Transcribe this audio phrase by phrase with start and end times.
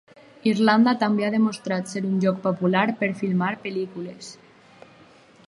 [0.51, 4.33] Irlanda també ha demostrat ser un lloc popular per filmar pel·lícules.